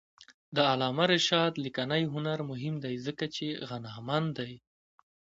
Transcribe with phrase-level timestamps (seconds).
[0.55, 4.53] د علامه رشاد لیکنی هنر مهم دی ځکه چې غنامند دی.